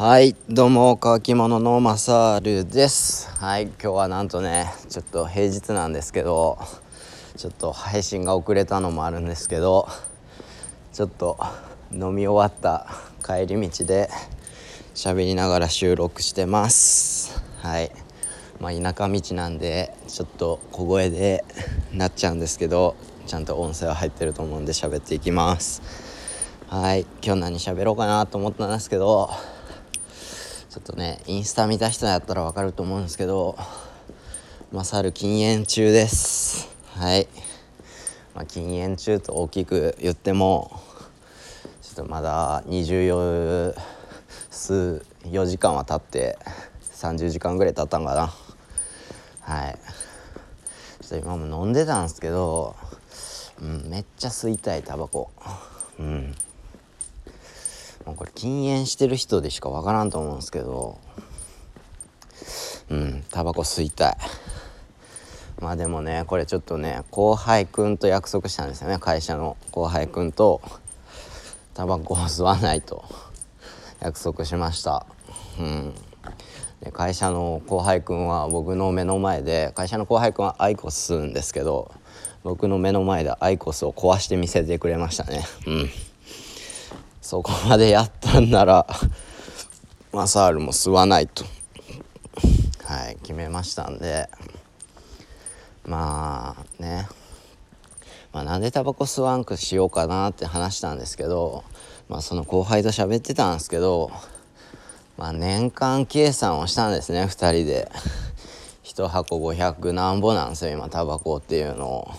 [0.00, 3.28] はいどうも乾き物のマサールです。
[3.38, 6.58] はい今日はなんとねちょっと平日なんですけど
[7.36, 9.88] ちょっと配信が遅れたのもあるんですけど
[10.94, 11.36] ちょっと
[11.92, 12.86] 飲み終わった
[13.22, 14.08] 帰り道で
[14.94, 17.42] 喋りながら収録してます。
[17.58, 17.92] はい。
[18.58, 21.44] まあ田舎道なんでちょっと小声で
[21.92, 22.96] なっちゃうんですけど
[23.26, 25.82] ちゃんと音声は入ってると思うんで喋っていきます。
[26.68, 27.04] はい。
[27.22, 29.28] 今日何喋ろうかなと思ったんですけど
[30.70, 33.58] ちょっとねインスタ見た人やったら分かると思うんですけど
[34.70, 36.68] マサル禁煙中です。
[36.94, 37.26] はい、
[38.36, 40.80] まあ、禁煙中と大きく言っても
[41.82, 43.74] ちょっとまだ24
[44.48, 46.38] 数4時間は経って
[46.92, 48.32] 30時間ぐらい経ったんかな。
[49.40, 49.78] はい。
[51.02, 52.76] ちょっと今も飲んでたんですけど、
[53.60, 55.32] うん、めっちゃ吸いたいタバコ。
[55.98, 56.32] うん。
[58.20, 60.98] これ禁煙してる人でしかわからんと思うんですけど。
[62.90, 64.16] うんタバコ吸いたい。
[65.58, 68.98] まあでもねこれちょっとね後輩くんと約束したんですよね。
[68.98, 70.60] 会社の後輩くんと
[71.72, 73.06] タバコを吸わないと。
[74.00, 75.06] 約束しました。
[75.58, 75.94] うん。
[76.82, 81.90] で会社の後輩くんは僕の目の前で会社の後輩くんはアイコス吸うんですけど
[82.42, 85.42] 僕の目の前でアイコスを壊して見せてくれましたね。
[85.66, 85.90] うん。
[87.30, 88.84] そこまでやったんなら
[90.12, 91.44] マサールも吸わないと。
[92.82, 94.28] はい決めましたんで。
[95.84, 97.06] まあね。
[98.32, 101.62] まあ、なんでタバコ吸わんくしようかなって話したんですけど、
[102.08, 104.10] まあ、その後輩と喋ってたんですけど、
[105.16, 107.92] まあ、年間計算をしたんですね2人で。
[108.82, 112.10] 1箱500なんぼなんですよ今タバコっていうのを。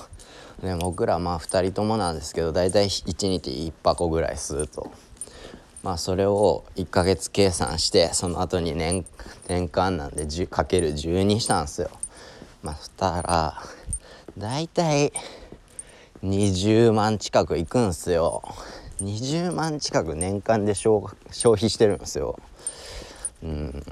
[0.62, 4.92] で僕らまあ2人ともなんですけど大体1日1箱ぐらい吸うと。
[5.84, 9.04] まあそれを1ヶ月計算してその後に年
[9.48, 11.90] 年間なんでかける12したんですよ。
[12.62, 13.64] まあそしたら
[14.38, 15.12] 大体
[16.24, 18.44] 20万近くいくんすよ。
[19.02, 22.40] 20万近く年間で消費してるんですよ。
[23.44, 23.84] うん。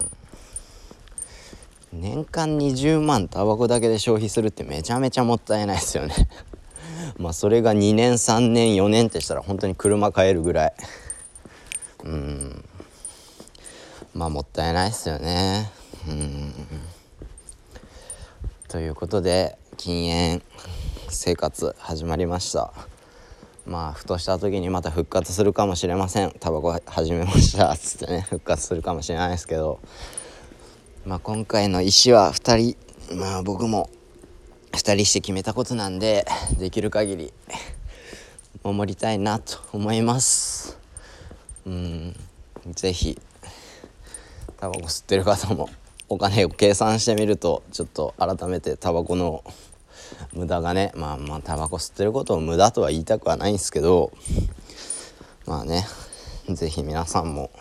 [1.92, 6.14] 年間20万タバコだけで消費するってめちゃめちゃもったいないですよね。
[7.18, 10.74] まあそれが2年3年4年ってしたら本当に車買えるぐらい。
[12.06, 12.66] うん。
[14.14, 15.72] まあもったいないっすよね。
[16.08, 16.54] うん。
[18.68, 20.44] ということで禁煙
[21.10, 22.72] 生活始まりました。
[23.66, 26.32] まあふとした時にまた復活するかもしれません。
[26.40, 27.72] タバコ始めました。
[27.72, 29.80] っつってね復活するかもしれないですけど。
[31.06, 32.76] まあ今回の石は2
[33.10, 33.16] 人。
[33.16, 33.90] まあ僕も。
[34.74, 36.26] 2人して決めたことなんで
[36.58, 37.34] できる限り
[38.64, 40.78] 守りたいなと思います
[41.66, 42.16] うん
[42.68, 43.20] 是非
[44.58, 45.70] タバコ吸ってる方も
[46.10, 49.44] お金を計算してみるとちょっと改めてタバコの
[50.34, 54.12] 無駄がねまあまあタバコ吸ってることを無駄とは言いたくはないんですけど
[55.46, 55.86] まあね
[56.50, 57.52] 是非皆さんも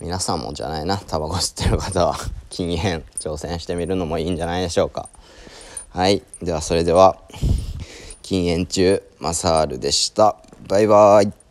[0.00, 2.16] 皆さんもじゃないなタバコ吸ってる方は
[2.50, 5.08] 禁煙挑戦してみるのもいいんじゃないでしょうか。
[5.94, 6.24] はい。
[6.42, 7.16] では、それでは、
[8.20, 10.34] 禁煙中、マサールでした。
[10.66, 11.43] バイバーイ。